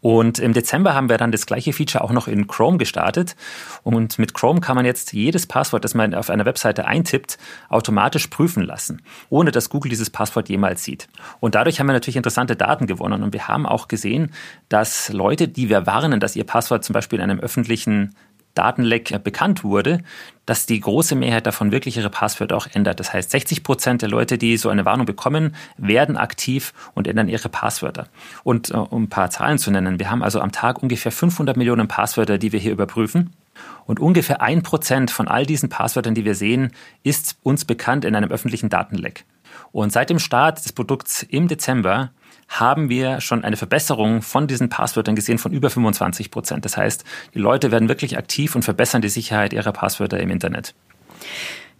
Und 0.00 0.38
im 0.38 0.52
Dezember 0.52 0.94
haben 0.94 1.08
wir 1.08 1.18
dann 1.18 1.32
das 1.32 1.46
gleiche 1.46 1.72
Feature 1.72 2.02
auch 2.02 2.12
noch 2.12 2.26
in 2.28 2.46
Chrome 2.46 2.78
gestartet. 2.78 3.36
Und 3.82 4.18
mit 4.18 4.34
Chrome 4.34 4.60
kann 4.60 4.76
man 4.76 4.86
jetzt 4.86 5.12
jedes 5.12 5.46
Passwort, 5.46 5.84
das 5.84 5.94
man 5.94 6.14
auf 6.14 6.30
einer 6.30 6.46
Webseite 6.46 6.86
eintippt, 6.86 7.38
automatisch 7.68 8.28
prüfen 8.28 8.62
lassen, 8.62 9.02
ohne 9.28 9.50
dass 9.50 9.68
Google 9.68 9.90
dieses 9.90 10.10
Passwort 10.10 10.48
jemals 10.48 10.84
sieht. 10.84 11.08
Und 11.40 11.54
dadurch 11.54 11.80
haben 11.80 11.86
wir 11.86 11.92
natürlich 11.92 12.16
interessante 12.16 12.56
Daten 12.56 12.86
gewonnen. 12.86 13.22
Und 13.22 13.32
wir 13.32 13.48
haben 13.48 13.66
auch 13.66 13.88
gesehen, 13.88 14.32
dass 14.68 15.12
Leute, 15.12 15.48
die 15.48 15.68
wir 15.68 15.86
warnen, 15.86 16.20
dass 16.20 16.36
ihr 16.36 16.44
Passwort 16.44 16.84
zum 16.84 16.94
Beispiel 16.94 17.18
in 17.18 17.24
einem 17.24 17.40
öffentlichen 17.40 18.14
Datenleck 18.54 19.22
bekannt 19.22 19.64
wurde, 19.64 20.02
dass 20.46 20.66
die 20.66 20.80
große 20.80 21.14
Mehrheit 21.14 21.46
davon 21.46 21.70
wirklich 21.70 21.96
ihre 21.96 22.10
Passwörter 22.10 22.56
auch 22.56 22.66
ändert. 22.72 22.98
Das 22.98 23.12
heißt, 23.12 23.30
60 23.30 23.62
Prozent 23.62 24.02
der 24.02 24.08
Leute, 24.08 24.36
die 24.36 24.56
so 24.56 24.68
eine 24.68 24.84
Warnung 24.84 25.06
bekommen, 25.06 25.54
werden 25.76 26.16
aktiv 26.16 26.72
und 26.94 27.06
ändern 27.06 27.28
ihre 27.28 27.48
Passwörter. 27.48 28.08
Und 28.42 28.70
äh, 28.70 28.74
um 28.74 29.04
ein 29.04 29.08
paar 29.08 29.30
Zahlen 29.30 29.58
zu 29.58 29.70
nennen, 29.70 29.98
wir 29.98 30.10
haben 30.10 30.22
also 30.22 30.40
am 30.40 30.52
Tag 30.52 30.82
ungefähr 30.82 31.12
500 31.12 31.56
Millionen 31.56 31.88
Passwörter, 31.88 32.38
die 32.38 32.52
wir 32.52 32.60
hier 32.60 32.72
überprüfen. 32.72 33.32
Und 33.86 34.00
ungefähr 34.00 34.42
ein 34.42 34.62
Prozent 34.62 35.10
von 35.10 35.28
all 35.28 35.46
diesen 35.46 35.68
Passwörtern, 35.68 36.14
die 36.14 36.24
wir 36.24 36.34
sehen, 36.34 36.72
ist 37.02 37.36
uns 37.42 37.64
bekannt 37.64 38.04
in 38.04 38.16
einem 38.16 38.30
öffentlichen 38.30 38.68
Datenleck. 38.68 39.24
Und 39.72 39.92
seit 39.92 40.10
dem 40.10 40.18
Start 40.18 40.64
des 40.64 40.72
Produkts 40.72 41.22
im 41.22 41.48
Dezember 41.48 42.10
haben 42.48 42.88
wir 42.88 43.20
schon 43.20 43.44
eine 43.44 43.56
Verbesserung 43.56 44.22
von 44.22 44.46
diesen 44.46 44.68
Passwörtern 44.68 45.14
gesehen 45.14 45.38
von 45.38 45.52
über 45.52 45.70
25 45.70 46.30
Prozent. 46.30 46.64
Das 46.64 46.76
heißt, 46.76 47.04
die 47.34 47.38
Leute 47.38 47.70
werden 47.70 47.88
wirklich 47.88 48.18
aktiv 48.18 48.54
und 48.54 48.62
verbessern 48.62 49.02
die 49.02 49.08
Sicherheit 49.08 49.52
ihrer 49.52 49.72
Passwörter 49.72 50.18
im 50.20 50.30
Internet. 50.30 50.74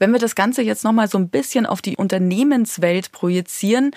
Wenn 0.00 0.12
wir 0.12 0.19
das 0.19 0.35
Ganze 0.35 0.62
jetzt 0.62 0.83
nochmal 0.83 1.09
so 1.09 1.19
ein 1.19 1.28
bisschen 1.28 1.66
auf 1.66 1.83
die 1.83 1.99
Unternehmenswelt 1.99 3.12
projizieren, 3.12 3.90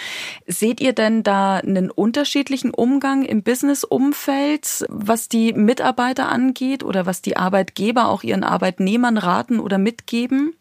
seht 0.46 0.82
ihr 0.82 0.92
denn 0.92 1.24
da 1.24 1.58
einen 1.58 1.90
unterschiedlichen 1.90 2.72
Umgang 2.72 3.24
im 3.24 3.42
Businessumfeld, 3.42 4.86
was 4.90 5.30
die 5.30 5.54
Mitarbeiter 5.54 6.28
angeht 6.28 6.84
oder 6.84 7.06
was 7.06 7.22
die 7.22 7.38
Arbeitgeber 7.38 8.10
auch 8.10 8.24
ihren 8.24 8.44
Arbeitnehmern 8.44 9.18
raten 9.18 9.62
oder 9.62 9.78
mitgeben? 9.78 10.54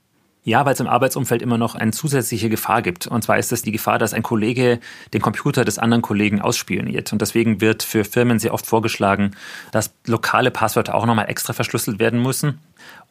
Ja, 0.44 0.66
weil 0.66 0.74
es 0.74 0.80
im 0.80 0.88
Arbeitsumfeld 0.88 1.40
immer 1.40 1.56
noch 1.56 1.76
eine 1.76 1.92
zusätzliche 1.92 2.48
Gefahr 2.48 2.82
gibt. 2.82 3.06
Und 3.06 3.22
zwar 3.22 3.38
ist 3.38 3.52
es 3.52 3.62
die 3.62 3.70
Gefahr, 3.70 4.00
dass 4.00 4.12
ein 4.12 4.24
Kollege 4.24 4.80
den 5.14 5.22
Computer 5.22 5.64
des 5.64 5.78
anderen 5.78 6.02
Kollegen 6.02 6.40
ausspioniert. 6.40 7.12
Und 7.12 7.22
deswegen 7.22 7.60
wird 7.60 7.84
für 7.84 8.04
Firmen 8.04 8.40
sehr 8.40 8.52
oft 8.52 8.66
vorgeschlagen, 8.66 9.36
dass 9.70 9.94
lokale 10.06 10.50
Passwörter 10.50 10.96
auch 10.96 11.06
nochmal 11.06 11.28
extra 11.28 11.52
verschlüsselt 11.52 12.00
werden 12.00 12.20
müssen. 12.20 12.58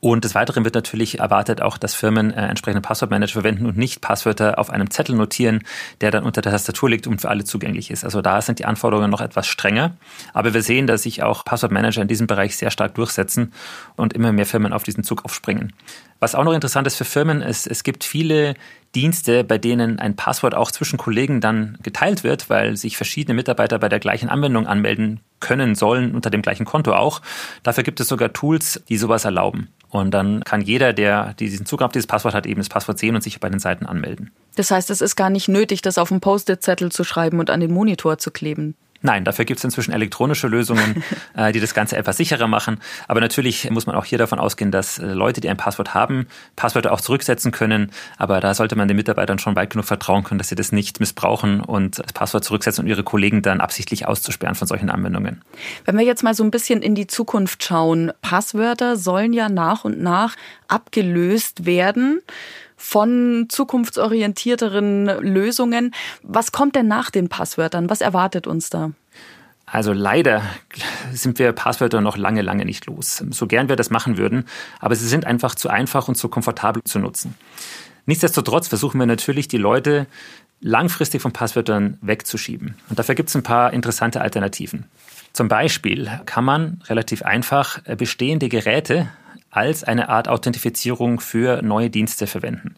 Und 0.01 0.23
des 0.23 0.33
Weiteren 0.33 0.65
wird 0.65 0.73
natürlich 0.73 1.19
erwartet 1.19 1.61
auch, 1.61 1.77
dass 1.77 1.93
Firmen 1.93 2.31
äh, 2.33 2.47
entsprechende 2.47 2.81
Passwortmanager 2.81 3.33
verwenden 3.33 3.67
und 3.67 3.77
nicht 3.77 4.01
Passwörter 4.01 4.57
auf 4.57 4.71
einem 4.71 4.89
Zettel 4.89 5.15
notieren, 5.15 5.63
der 6.01 6.09
dann 6.09 6.23
unter 6.23 6.41
der 6.41 6.51
Tastatur 6.51 6.89
liegt 6.89 7.05
und 7.05 7.21
für 7.21 7.29
alle 7.29 7.43
zugänglich 7.43 7.91
ist. 7.91 8.03
Also 8.03 8.23
da 8.23 8.41
sind 8.41 8.57
die 8.57 8.65
Anforderungen 8.65 9.11
noch 9.11 9.21
etwas 9.21 9.45
strenger. 9.45 9.95
Aber 10.33 10.55
wir 10.55 10.63
sehen, 10.63 10.87
dass 10.87 11.03
sich 11.03 11.21
auch 11.21 11.45
Passwortmanager 11.45 12.01
in 12.01 12.07
diesem 12.07 12.25
Bereich 12.25 12.57
sehr 12.57 12.71
stark 12.71 12.95
durchsetzen 12.95 13.53
und 13.95 14.13
immer 14.13 14.31
mehr 14.31 14.47
Firmen 14.47 14.73
auf 14.73 14.81
diesen 14.81 15.03
Zug 15.03 15.23
aufspringen. 15.23 15.71
Was 16.19 16.33
auch 16.33 16.43
noch 16.43 16.53
interessant 16.53 16.87
ist 16.87 16.95
für 16.95 17.05
Firmen, 17.05 17.41
ist, 17.41 17.67
es 17.67 17.83
gibt 17.83 18.03
viele 18.03 18.55
Dienste, 18.95 19.43
bei 19.43 19.57
denen 19.57 20.00
ein 20.00 20.15
Passwort 20.15 20.53
auch 20.53 20.71
zwischen 20.71 20.98
Kollegen 20.98 21.39
dann 21.39 21.77
geteilt 21.81 22.24
wird, 22.24 22.50
weil 22.50 22.75
sich 22.75 22.98
verschiedene 22.98 23.33
Mitarbeiter 23.33 23.79
bei 23.79 23.89
der 23.89 24.00
gleichen 24.00 24.29
Anwendung 24.29 24.67
anmelden 24.67 25.21
können, 25.39 25.75
sollen, 25.75 26.13
unter 26.13 26.29
dem 26.29 26.41
gleichen 26.41 26.65
Konto 26.65 26.93
auch. 26.93 27.21
Dafür 27.63 27.83
gibt 27.83 28.00
es 28.00 28.07
sogar 28.07 28.33
Tools, 28.33 28.83
die 28.89 28.98
sowas 28.98 29.25
erlauben. 29.25 29.69
Und 29.89 30.12
dann 30.12 30.43
kann 30.43 30.62
jeder, 30.62 30.93
der 30.93 31.33
diesen 31.33 31.65
Zugriff 31.65 31.88
auf 31.88 31.91
dieses 31.91 32.07
Passwort 32.07 32.33
hat, 32.33 32.45
eben 32.45 32.60
das 32.60 32.69
Passwort 32.69 33.00
sehen 33.00 33.15
und 33.15 33.21
sich 33.21 33.39
bei 33.39 33.50
den 33.50 33.60
Seiten 33.60 33.86
anmelden. 33.86 34.31
Das 34.55 34.71
heißt, 34.71 34.89
es 34.89 35.01
ist 35.01 35.15
gar 35.15 35.29
nicht 35.29 35.48
nötig, 35.48 35.81
das 35.81 35.98
auf 35.98 36.12
einen 36.12 36.21
Post-it-Zettel 36.21 36.91
zu 36.91 37.03
schreiben 37.03 37.39
und 37.39 37.50
an 37.50 37.60
den 37.60 37.71
Monitor 37.71 38.17
zu 38.17 38.31
kleben. 38.31 38.75
Nein, 39.03 39.25
dafür 39.25 39.46
gibt 39.46 39.60
es 39.60 39.63
inzwischen 39.63 39.91
elektronische 39.91 40.48
Lösungen, 40.48 41.03
äh, 41.36 41.51
die 41.51 41.60
das 41.60 41.74
Ganze 41.74 41.98
etwas 41.98 42.17
sicherer 42.17 42.48
machen. 42.48 42.79
Aber 43.08 43.20
natürlich 43.20 43.70
muss 43.72 43.86
man 43.86 43.96
auch 43.96 44.05
hier 44.05 44.17
davon 44.17 44.39
ausgehen, 44.39 44.72
dass 44.72 45.00
äh, 45.00 45.08
Leute, 45.08 45.41
die 45.41 45.50
ein 45.50 45.58
Passwort 45.58 45.93
haben, 45.93 46.27
Passwörter 46.55 46.91
auch 46.91 47.01
zurücksetzen 47.01 47.51
können. 47.51 47.91
Aber 48.17 48.39
da 48.39 48.53
sollte 48.53 48.75
man 48.75 48.88
den 48.88 48.98
Mitarbeitern 48.98 49.39
schon 49.39 49.55
weit 49.55 49.72
genug 49.72 49.86
vertrauen 49.86 50.24
können, 50.24 50.38
dass 50.38 50.50
sie 50.50 50.55
das 50.55 50.72
nicht 50.72 51.00
missbrauchen 51.00 51.62
und 51.62 52.00
das 52.00 52.13
Passwort 52.13 52.43
zurücksetzen 52.43 52.84
und 52.84 52.89
ihre 52.89 53.03
Kollegen 53.03 53.41
dann 53.41 53.60
absichtlich 53.60 54.08
auszusperren 54.08 54.55
von 54.55 54.67
solchen 54.67 54.89
Anwendungen. 54.89 55.41
Wenn 55.86 55.98
wir 55.98 56.05
jetzt 56.05 56.24
mal 56.24 56.34
so 56.34 56.43
ein 56.43 56.51
bisschen 56.51 56.81
in 56.81 56.96
die 56.96 57.08
Zukunft 57.08 57.63
schauen, 57.63 58.12
Passwörter 58.22 58.98
sollen 58.98 59.34
ja 59.34 59.50
nach 59.50 59.84
und 59.84 60.01
nach 60.01 60.36
abgelöst 60.67 61.65
werden 61.65 62.22
von 62.81 63.45
zukunftsorientierteren 63.47 65.05
Lösungen. 65.21 65.93
Was 66.23 66.51
kommt 66.51 66.75
denn 66.75 66.88
nach 66.88 67.11
den 67.11 67.29
Passwörtern? 67.29 67.89
Was 67.89 68.01
erwartet 68.01 68.47
uns 68.47 68.69
da? 68.69 68.91
Also 69.67 69.93
leider 69.93 70.41
sind 71.13 71.39
wir 71.39 71.53
Passwörter 71.53 72.01
noch 72.01 72.17
lange, 72.17 72.41
lange 72.41 72.65
nicht 72.65 72.88
los. 72.88 73.23
So 73.29 73.47
gern 73.47 73.69
wir 73.69 73.75
das 73.75 73.91
machen 73.91 74.17
würden, 74.17 74.45
aber 74.79 74.95
sie 74.95 75.07
sind 75.07 75.25
einfach 75.25 75.55
zu 75.55 75.69
einfach 75.69 76.07
und 76.07 76.15
zu 76.15 76.27
komfortabel 76.27 76.83
zu 76.83 77.00
nutzen. 77.00 77.35
Nichtsdestotrotz 78.07 78.67
versuchen 78.67 79.00
wir 79.00 79.05
natürlich, 79.05 79.47
die 79.47 79.57
Leute 79.57 80.07
langfristig 80.59 81.21
von 81.21 81.31
Passwörtern 81.31 82.00
wegzuschieben. 82.01 82.75
Und 82.89 83.00
dafür 83.00 83.15
gibt 83.15 83.29
es 83.29 83.35
ein 83.35 83.43
paar 83.43 83.73
interessante 83.73 84.21
Alternativen. 84.21 84.85
Zum 85.33 85.47
Beispiel 85.47 86.09
kann 86.25 86.43
man 86.43 86.81
relativ 86.88 87.21
einfach 87.21 87.79
bestehende 87.95 88.50
Geräte 88.50 89.09
als 89.51 89.84
eine 89.84 90.10
Art 90.10 90.27
Authentifizierung 90.27 91.20
für 91.20 91.62
neue 91.62 91.89
Dienste 91.89 92.25
verwenden. 92.25 92.75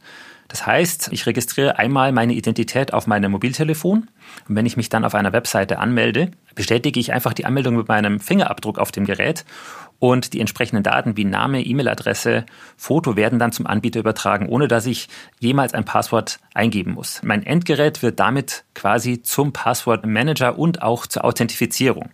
Das 0.49 0.67
heißt, 0.67 1.09
ich 1.11 1.25
registriere 1.25 1.79
einmal 1.79 2.11
meine 2.11 2.33
Identität 2.33 2.93
auf 2.93 3.07
meinem 3.07 3.31
Mobiltelefon 3.31 4.09
und 4.47 4.55
wenn 4.55 4.65
ich 4.65 4.77
mich 4.77 4.89
dann 4.89 5.05
auf 5.05 5.15
einer 5.15 5.33
Webseite 5.33 5.79
anmelde, 5.79 6.31
bestätige 6.53 6.99
ich 6.99 7.13
einfach 7.13 7.33
die 7.33 7.45
Anmeldung 7.45 7.75
mit 7.75 7.87
meinem 7.87 8.19
Fingerabdruck 8.19 8.77
auf 8.77 8.91
dem 8.91 9.05
Gerät 9.05 9.45
und 9.99 10.33
die 10.33 10.41
entsprechenden 10.41 10.83
Daten 10.83 11.17
wie 11.17 11.25
Name, 11.25 11.63
E-Mail-Adresse, 11.63 12.45
Foto 12.77 13.15
werden 13.15 13.39
dann 13.39 13.51
zum 13.51 13.65
Anbieter 13.65 14.01
übertragen, 14.01 14.49
ohne 14.49 14.67
dass 14.67 14.85
ich 14.85 15.07
jemals 15.39 15.73
ein 15.73 15.85
Passwort 15.85 16.39
eingeben 16.53 16.91
muss. 16.91 17.21
Mein 17.23 17.43
Endgerät 17.43 18.03
wird 18.03 18.19
damit 18.19 18.65
quasi 18.75 19.21
zum 19.21 19.53
Passwortmanager 19.53 20.59
und 20.59 20.81
auch 20.81 21.07
zur 21.07 21.23
Authentifizierung. 21.23 22.09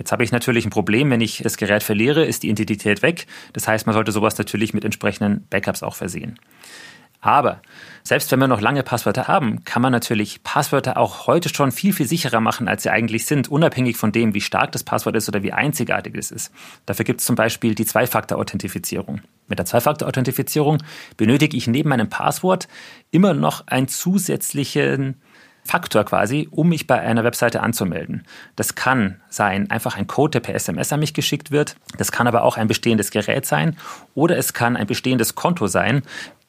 Jetzt 0.00 0.12
habe 0.12 0.24
ich 0.24 0.32
natürlich 0.32 0.64
ein 0.64 0.70
Problem, 0.70 1.10
wenn 1.10 1.20
ich 1.20 1.42
das 1.42 1.58
Gerät 1.58 1.82
verliere, 1.82 2.24
ist 2.24 2.42
die 2.42 2.48
Identität 2.48 3.02
weg. 3.02 3.26
Das 3.52 3.68
heißt, 3.68 3.84
man 3.84 3.92
sollte 3.92 4.12
sowas 4.12 4.38
natürlich 4.38 4.72
mit 4.72 4.82
entsprechenden 4.82 5.46
Backups 5.50 5.82
auch 5.82 5.94
versehen. 5.94 6.38
Aber 7.20 7.60
selbst 8.02 8.32
wenn 8.32 8.38
wir 8.38 8.48
noch 8.48 8.62
lange 8.62 8.82
Passwörter 8.82 9.28
haben, 9.28 9.62
kann 9.66 9.82
man 9.82 9.92
natürlich 9.92 10.42
Passwörter 10.42 10.96
auch 10.96 11.26
heute 11.26 11.50
schon 11.54 11.70
viel, 11.70 11.92
viel 11.92 12.06
sicherer 12.06 12.40
machen, 12.40 12.66
als 12.66 12.82
sie 12.82 12.88
eigentlich 12.88 13.26
sind, 13.26 13.48
unabhängig 13.48 13.98
von 13.98 14.10
dem, 14.10 14.32
wie 14.32 14.40
stark 14.40 14.72
das 14.72 14.84
Passwort 14.84 15.16
ist 15.16 15.28
oder 15.28 15.42
wie 15.42 15.52
einzigartig 15.52 16.16
es 16.16 16.30
ist. 16.30 16.50
Dafür 16.86 17.04
gibt 17.04 17.20
es 17.20 17.26
zum 17.26 17.36
Beispiel 17.36 17.74
die 17.74 17.84
Zwei-Faktor-Authentifizierung. 17.84 19.20
Mit 19.48 19.58
der 19.58 19.66
Zwei-Faktor-Authentifizierung 19.66 20.78
benötige 21.18 21.58
ich 21.58 21.66
neben 21.66 21.90
meinem 21.90 22.08
Passwort 22.08 22.68
immer 23.10 23.34
noch 23.34 23.66
einen 23.66 23.88
zusätzlichen 23.88 25.20
Faktor 25.64 26.04
quasi, 26.04 26.48
um 26.50 26.68
mich 26.68 26.86
bei 26.86 27.00
einer 27.00 27.24
Webseite 27.24 27.60
anzumelden. 27.62 28.24
Das 28.56 28.74
kann 28.74 29.20
sein 29.28 29.70
einfach 29.70 29.96
ein 29.96 30.06
Code, 30.06 30.32
der 30.32 30.40
per 30.40 30.54
SMS 30.54 30.92
an 30.92 31.00
mich 31.00 31.14
geschickt 31.14 31.50
wird. 31.50 31.76
Das 31.98 32.12
kann 32.12 32.26
aber 32.26 32.44
auch 32.44 32.56
ein 32.56 32.68
bestehendes 32.68 33.10
Gerät 33.10 33.46
sein 33.46 33.76
oder 34.14 34.36
es 34.36 34.52
kann 34.52 34.76
ein 34.76 34.86
bestehendes 34.86 35.34
Konto 35.34 35.66
sein, 35.66 36.02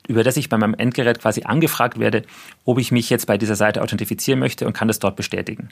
über 0.07 0.23
das 0.23 0.37
ich 0.37 0.49
bei 0.49 0.57
meinem 0.57 0.73
Endgerät 0.73 1.19
quasi 1.19 1.43
angefragt 1.43 1.99
werde, 1.99 2.23
ob 2.65 2.79
ich 2.79 2.91
mich 2.91 3.09
jetzt 3.09 3.27
bei 3.27 3.37
dieser 3.37 3.55
Seite 3.55 3.81
authentifizieren 3.81 4.39
möchte 4.39 4.65
und 4.65 4.73
kann 4.73 4.87
das 4.87 4.99
dort 4.99 5.15
bestätigen. 5.15 5.69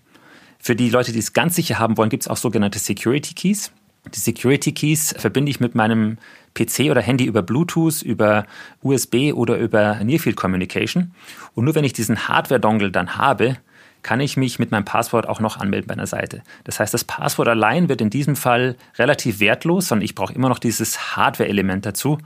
Für 0.60 0.76
die 0.76 0.90
Leute, 0.90 1.12
die 1.12 1.20
es 1.20 1.34
ganz 1.34 1.56
sicher 1.56 1.80
haben 1.80 1.98
wollen, 1.98 2.10
gibt 2.10 2.24
es 2.24 2.28
auch 2.28 2.38
sogenannte 2.38 2.80
Security 2.80 3.34
Keys. 3.34 3.72
Die 4.14 4.20
Security 4.20 4.72
Keys 4.72 5.14
verbinde 5.18 5.50
ich 5.50 5.60
mit 5.60 5.76
meinem 5.76 6.18
PC 6.54 6.90
oder 6.90 7.02
Handy 7.02 7.26
über 7.26 7.42
Bluetooth, 7.42 8.02
über 8.02 8.46
USB 8.82 9.34
oder 9.34 9.58
über 9.58 9.96
Nearfield 10.04 10.36
Communication. 10.36 11.12
Und 11.54 11.66
nur 11.66 11.76
wenn 11.76 11.84
ich 11.84 11.94
diesen 11.94 12.28
Hardware-Dongle 12.28 12.92
dann 12.92 13.18
habe, 13.18 13.58
kann 14.02 14.22
ich 14.22 14.38
mich 14.38 14.60
mit 14.60 14.72
meinem 14.72 14.86
Passwort 14.86 15.28
auch 15.28 15.40
noch 15.40 15.58
anmelden 15.58 15.88
bei 15.88 15.94
einer 15.94 16.08
Seite. 16.08 16.42
Das 16.64 16.80
heißt, 16.80 16.94
das 16.94 17.04
Passwort 17.04 17.50
allein 17.50 17.90
wird 17.90 18.02
in 18.02 18.10
diesem 18.10 18.36
Fall 18.36 18.78
relativ 18.98 19.40
wertlos, 19.40 19.90
sondern 19.90 20.06
ich 20.06 20.16
brauche 20.16 20.34
immer 20.34 20.50
noch 20.50 20.60
dieses 20.60 21.18
Hardware-Element 21.18 21.86
dazu, 21.86 22.18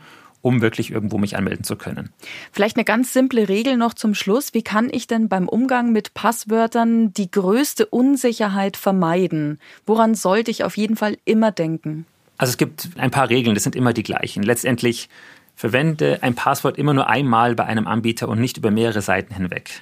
um 0.44 0.62
wirklich 0.62 0.92
irgendwo 0.92 1.18
mich 1.18 1.38
anmelden 1.38 1.64
zu 1.64 1.78
können. 1.78 2.10
Vielleicht 2.52 2.76
eine 2.76 2.84
ganz 2.84 3.14
simple 3.14 3.48
Regel 3.48 3.78
noch 3.78 3.94
zum 3.94 4.14
Schluss. 4.14 4.54
Wie 4.54 4.62
kann 4.62 4.90
ich 4.92 5.08
denn 5.08 5.30
beim 5.30 5.48
Umgang 5.48 5.94
mit 5.94 6.14
Passwörtern 6.14 7.14
die 7.14 7.32
größte 7.32 7.86
Unsicherheit 7.86 8.76
vermeiden? 8.76 9.58
Woran 9.86 10.16
sollte 10.16 10.52
ich 10.52 10.66
auf 10.66 10.76
jeden 10.76 10.98
Fall 10.98 11.18
immer 11.24 11.52
denken? 11.52 12.06
Also 12.38 12.52
es 12.52 12.58
gibt 12.58 12.90
ein 12.98 13.10
paar 13.10 13.30
Regeln, 13.30 13.56
das 13.56 13.64
sind 13.64 13.76
immer 13.76 13.94
die 13.94 14.04
gleichen. 14.04 14.44
Letztendlich 14.44 15.08
verwende 15.56 16.22
ein 16.22 16.36
Passwort 16.36 16.78
immer 16.78 16.94
nur 16.94 17.08
einmal 17.08 17.56
bei 17.56 17.64
einem 17.64 17.88
Anbieter 17.88 18.28
und 18.28 18.42
nicht 18.42 18.58
über 18.58 18.70
mehrere 18.70 19.02
Seiten 19.02 19.34
hinweg. 19.34 19.82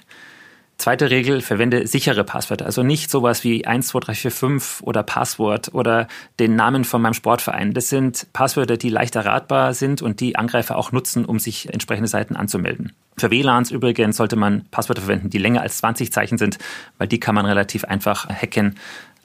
Zweite 0.78 1.10
Regel, 1.10 1.42
verwende 1.42 1.86
sichere 1.86 2.24
Passwörter. 2.24 2.66
Also 2.66 2.82
nicht 2.82 3.08
sowas 3.08 3.44
wie 3.44 3.62
12345 3.62 4.84
oder 4.84 5.04
Passwort 5.04 5.72
oder 5.74 6.08
den 6.40 6.56
Namen 6.56 6.84
von 6.84 7.00
meinem 7.00 7.14
Sportverein. 7.14 7.72
Das 7.72 7.88
sind 7.88 8.26
Passwörter, 8.32 8.76
die 8.76 8.88
leicht 8.88 9.14
erratbar 9.14 9.74
sind 9.74 10.02
und 10.02 10.18
die 10.18 10.34
Angreifer 10.34 10.76
auch 10.76 10.90
nutzen, 10.90 11.24
um 11.24 11.38
sich 11.38 11.72
entsprechende 11.72 12.08
Seiten 12.08 12.34
anzumelden. 12.34 12.92
Für 13.16 13.30
WLANs 13.30 13.70
übrigens 13.70 14.16
sollte 14.16 14.34
man 14.34 14.64
Passwörter 14.70 15.02
verwenden, 15.02 15.30
die 15.30 15.38
länger 15.38 15.60
als 15.60 15.78
20 15.78 16.12
Zeichen 16.12 16.38
sind, 16.38 16.58
weil 16.98 17.06
die 17.06 17.20
kann 17.20 17.36
man 17.36 17.46
relativ 17.46 17.84
einfach 17.84 18.28
hacken, 18.28 18.76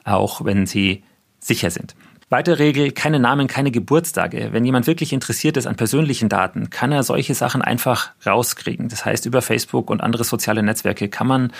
auch 0.04 0.44
wenn 0.44 0.66
sie 0.66 1.02
sicher 1.40 1.70
sind. 1.70 1.96
Weitere 2.30 2.58
Regel, 2.58 2.92
keine 2.92 3.18
Namen, 3.18 3.46
keine 3.46 3.70
Geburtstage. 3.70 4.48
Wenn 4.52 4.64
jemand 4.66 4.86
wirklich 4.86 5.14
interessiert 5.14 5.56
ist 5.56 5.66
an 5.66 5.76
persönlichen 5.76 6.28
Daten, 6.28 6.68
kann 6.68 6.92
er 6.92 7.02
solche 7.02 7.34
Sachen 7.34 7.62
einfach 7.62 8.10
rauskriegen. 8.26 8.88
Das 8.88 9.06
heißt, 9.06 9.24
über 9.24 9.40
Facebook 9.40 9.88
und 9.88 10.02
andere 10.02 10.24
soziale 10.24 10.62
Netzwerke 10.62 11.08
kann 11.08 11.26
man 11.26 11.52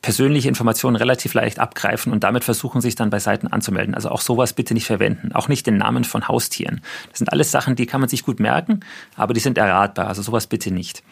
persönliche 0.00 0.48
Informationen 0.48 0.94
relativ 0.94 1.34
leicht 1.34 1.58
abgreifen 1.58 2.12
und 2.12 2.22
damit 2.22 2.44
versuchen, 2.44 2.80
sich 2.80 2.94
dann 2.94 3.10
bei 3.10 3.18
Seiten 3.18 3.48
anzumelden. 3.48 3.96
Also 3.96 4.10
auch 4.10 4.20
sowas 4.20 4.52
bitte 4.52 4.74
nicht 4.74 4.86
verwenden. 4.86 5.32
Auch 5.32 5.48
nicht 5.48 5.66
den 5.66 5.78
Namen 5.78 6.04
von 6.04 6.28
Haustieren. 6.28 6.82
Das 7.10 7.18
sind 7.18 7.32
alles 7.32 7.50
Sachen, 7.50 7.74
die 7.74 7.86
kann 7.86 8.00
man 8.00 8.08
sich 8.08 8.24
gut 8.24 8.38
merken, 8.38 8.80
aber 9.16 9.34
die 9.34 9.40
sind 9.40 9.58
erratbar. 9.58 10.06
Also 10.06 10.22
sowas 10.22 10.46
bitte 10.46 10.72
nicht. 10.72 11.02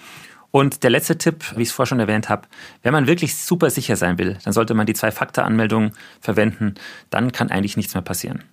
Und 0.52 0.84
der 0.84 0.90
letzte 0.90 1.18
Tipp, 1.18 1.44
wie 1.56 1.62
ich 1.62 1.68
es 1.68 1.74
vorher 1.74 1.88
schon 1.88 2.00
erwähnt 2.00 2.28
habe, 2.28 2.42
wenn 2.82 2.92
man 2.92 3.08
wirklich 3.08 3.36
super 3.36 3.70
sicher 3.70 3.96
sein 3.96 4.18
will, 4.18 4.38
dann 4.44 4.52
sollte 4.52 4.74
man 4.74 4.86
die 4.86 4.94
Zwei-Faktor-Anmeldung 4.94 5.92
verwenden. 6.20 6.74
Dann 7.10 7.32
kann 7.32 7.50
eigentlich 7.50 7.76
nichts 7.76 7.94
mehr 7.94 8.02
passieren. 8.02 8.44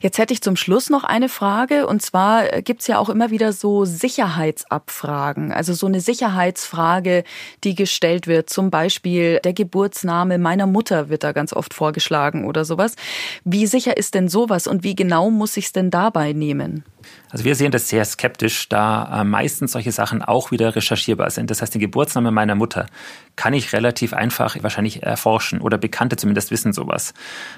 Jetzt 0.00 0.18
hätte 0.18 0.32
ich 0.32 0.42
zum 0.42 0.56
Schluss 0.56 0.90
noch 0.90 1.04
eine 1.04 1.28
Frage. 1.28 1.86
Und 1.86 2.02
zwar 2.02 2.52
äh, 2.52 2.62
gibt 2.62 2.80
es 2.80 2.86
ja 2.86 2.98
auch 2.98 3.08
immer 3.08 3.30
wieder 3.30 3.52
so 3.52 3.84
Sicherheitsabfragen. 3.84 5.52
Also 5.52 5.74
so 5.74 5.86
eine 5.86 6.00
Sicherheitsfrage, 6.00 7.24
die 7.64 7.74
gestellt 7.74 8.26
wird. 8.26 8.50
Zum 8.50 8.70
Beispiel 8.70 9.40
der 9.44 9.52
Geburtsname 9.52 10.38
meiner 10.38 10.66
Mutter 10.66 11.08
wird 11.08 11.24
da 11.24 11.32
ganz 11.32 11.52
oft 11.52 11.74
vorgeschlagen 11.74 12.44
oder 12.46 12.64
sowas. 12.64 12.96
Wie 13.44 13.66
sicher 13.66 13.96
ist 13.96 14.14
denn 14.14 14.28
sowas 14.28 14.66
und 14.66 14.84
wie 14.84 14.94
genau 14.94 15.30
muss 15.30 15.56
ich 15.56 15.66
es 15.66 15.72
denn 15.72 15.90
dabei 15.90 16.32
nehmen? 16.32 16.84
Also 17.30 17.44
wir 17.44 17.54
sehen 17.54 17.72
das 17.72 17.88
sehr 17.88 18.04
skeptisch, 18.04 18.68
da 18.68 19.20
äh, 19.20 19.24
meistens 19.24 19.72
solche 19.72 19.92
Sachen 19.92 20.22
auch 20.22 20.52
wieder 20.52 20.76
recherchierbar 20.76 21.30
sind. 21.30 21.50
Das 21.50 21.60
heißt, 21.60 21.74
den 21.74 21.80
Geburtsnamen 21.80 22.32
meiner 22.32 22.54
Mutter 22.54 22.86
kann 23.34 23.52
ich 23.52 23.72
relativ 23.72 24.14
einfach 24.14 24.56
wahrscheinlich 24.62 25.02
erforschen 25.02 25.60
oder 25.60 25.76
Bekannte 25.76 26.16
zumindest 26.16 26.50
wissen 26.50 26.72
sowas. 26.72 27.14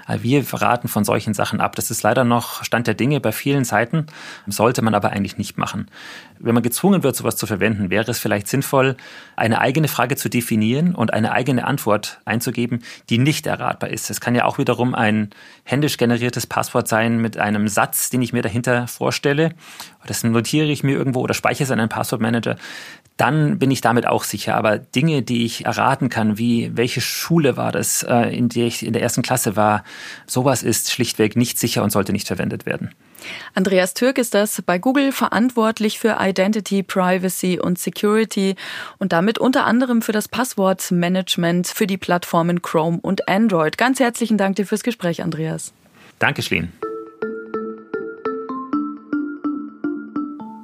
Äh, 0.08 0.18
wir 0.22 0.44
raten 0.52 0.88
von 0.88 1.04
solchen 1.04 1.34
Sachen 1.34 1.60
ab. 1.60 1.76
Das 1.76 1.90
ist 1.90 2.02
leider 2.02 2.24
noch 2.24 2.64
Stand 2.64 2.86
der 2.86 2.94
Dinge 2.94 3.20
bei 3.20 3.30
vielen 3.30 3.64
Seiten, 3.64 4.06
sollte 4.46 4.82
man 4.82 4.94
aber 4.94 5.10
eigentlich 5.10 5.36
nicht 5.36 5.58
machen. 5.58 5.90
Wenn 6.40 6.54
man 6.54 6.62
gezwungen 6.62 7.02
wird, 7.02 7.16
sowas 7.16 7.36
zu 7.36 7.46
verwenden, 7.46 7.90
wäre 7.90 8.10
es 8.10 8.18
vielleicht 8.18 8.48
sinnvoll, 8.48 8.96
eine 9.36 9.60
eigene 9.60 9.88
Frage 9.88 10.16
zu 10.16 10.28
definieren 10.28 10.94
und 10.94 11.12
eine 11.12 11.32
eigene 11.32 11.66
Antwort 11.66 12.20
einzugeben, 12.24 12.82
die 13.10 13.18
nicht 13.18 13.46
erratbar 13.46 13.90
ist. 13.90 14.10
Es 14.10 14.20
kann 14.20 14.34
ja 14.34 14.44
auch 14.44 14.58
wiederum 14.58 14.94
ein 14.94 15.30
händisch 15.64 15.96
generiertes 15.96 16.46
Passwort 16.46 16.88
sein 16.88 17.18
mit 17.18 17.38
einem 17.38 17.68
Satz, 17.68 18.10
den 18.10 18.22
ich 18.22 18.32
mir 18.32 18.42
dahinter 18.42 18.86
vorstelle. 18.86 19.54
Das 20.06 20.24
notiere 20.24 20.66
ich 20.66 20.82
mir 20.82 20.96
irgendwo 20.96 21.20
oder 21.20 21.34
speichere 21.34 21.64
es 21.64 21.70
in 21.70 21.80
einem 21.80 21.88
Passwortmanager 21.88 22.56
dann 23.18 23.58
bin 23.58 23.70
ich 23.70 23.80
damit 23.82 24.06
auch 24.06 24.24
sicher. 24.24 24.54
Aber 24.54 24.78
Dinge, 24.78 25.22
die 25.22 25.44
ich 25.44 25.66
erraten 25.66 26.08
kann, 26.08 26.38
wie 26.38 26.70
welche 26.74 27.02
Schule 27.02 27.56
war 27.56 27.72
das, 27.72 28.04
äh, 28.04 28.34
in 28.34 28.48
der 28.48 28.66
ich 28.66 28.86
in 28.86 28.94
der 28.94 29.02
ersten 29.02 29.22
Klasse 29.22 29.56
war, 29.56 29.84
sowas 30.26 30.62
ist 30.62 30.90
schlichtweg 30.90 31.36
nicht 31.36 31.58
sicher 31.58 31.82
und 31.82 31.90
sollte 31.90 32.12
nicht 32.12 32.28
verwendet 32.28 32.64
werden. 32.64 32.90
Andreas 33.54 33.94
Türk 33.94 34.18
ist 34.18 34.34
das 34.34 34.62
bei 34.62 34.78
Google 34.78 35.12
verantwortlich 35.12 35.98
für 35.98 36.16
Identity, 36.20 36.82
Privacy 36.82 37.58
und 37.58 37.78
Security 37.78 38.56
und 38.98 39.12
damit 39.12 39.38
unter 39.38 39.64
anderem 39.64 40.02
für 40.02 40.12
das 40.12 40.28
Passwortmanagement 40.28 41.66
für 41.68 41.86
die 41.86 41.98
Plattformen 41.98 42.62
Chrome 42.62 42.98
und 43.02 43.28
Android. 43.28 43.78
Ganz 43.78 44.00
herzlichen 44.00 44.38
Dank 44.38 44.56
dir 44.56 44.66
fürs 44.66 44.82
Gespräch, 44.82 45.22
Andreas. 45.22 45.72
Danke, 46.18 46.42
Schlien. 46.42 46.72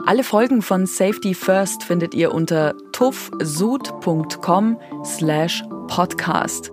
Alle 0.06 0.22
Folgen 0.22 0.60
von 0.60 0.84
Safety 0.84 1.32
First 1.32 1.82
findet 1.82 2.14
ihr 2.14 2.34
unter 2.34 2.74
tuffsud.com 2.92 4.78
slash 5.02 5.64
podcast. 5.88 6.70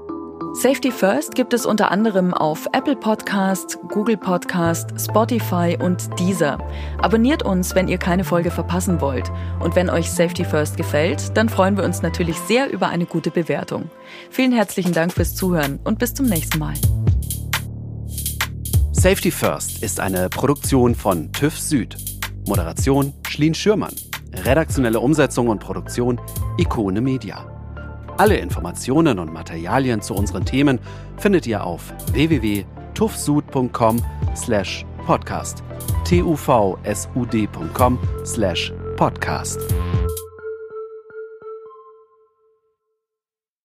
Safety 0.53 0.91
First 0.91 1.33
gibt 1.33 1.53
es 1.53 1.65
unter 1.65 1.91
anderem 1.91 2.33
auf 2.33 2.67
Apple 2.73 2.97
Podcast, 2.97 3.79
Google 3.87 4.17
Podcast, 4.17 4.89
Spotify 4.99 5.77
und 5.81 6.09
Deezer. 6.19 6.59
Abonniert 6.97 7.41
uns, 7.41 7.73
wenn 7.73 7.87
ihr 7.87 7.97
keine 7.97 8.25
Folge 8.25 8.51
verpassen 8.51 8.99
wollt. 8.99 9.31
Und 9.61 9.75
wenn 9.75 9.89
euch 9.89 10.11
Safety 10.11 10.43
First 10.43 10.75
gefällt, 10.75 11.35
dann 11.37 11.47
freuen 11.47 11.77
wir 11.77 11.85
uns 11.85 12.01
natürlich 12.01 12.37
sehr 12.37 12.69
über 12.69 12.89
eine 12.89 13.05
gute 13.05 13.31
Bewertung. 13.31 13.89
Vielen 14.29 14.51
herzlichen 14.51 14.91
Dank 14.91 15.13
fürs 15.13 15.35
Zuhören 15.35 15.79
und 15.85 15.99
bis 15.99 16.13
zum 16.13 16.25
nächsten 16.25 16.59
Mal. 16.59 16.73
Safety 18.91 19.31
First 19.31 19.81
ist 19.81 20.01
eine 20.01 20.27
Produktion 20.29 20.95
von 20.95 21.31
TÜV 21.31 21.57
Süd. 21.57 21.95
Moderation 22.45 23.13
Schlien 23.27 23.53
Schürmann. 23.53 23.95
Redaktionelle 24.33 24.99
Umsetzung 24.99 25.47
und 25.47 25.59
Produktion 25.59 26.19
Ikone 26.57 27.01
Media. 27.01 27.50
Alle 28.21 28.37
Informationen 28.37 29.17
und 29.17 29.33
Materialien 29.33 29.99
zu 29.99 30.13
unseren 30.13 30.45
Themen 30.45 30.77
findet 31.17 31.47
ihr 31.47 31.63
auf 31.63 31.91
www.tufsud.com 32.13 33.99
slash 34.35 34.85
podcast 35.07 35.63
tuvsud.com 36.05 37.97
slash 38.23 38.71
podcast. 38.95 39.59